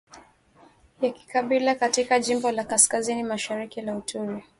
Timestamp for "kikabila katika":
1.11-2.19